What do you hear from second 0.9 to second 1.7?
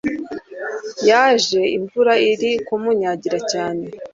yaje